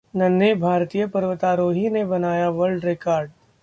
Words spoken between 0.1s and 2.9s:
नन्हे भारतीय पर्वतारोही ने बनाया वर्ल्ड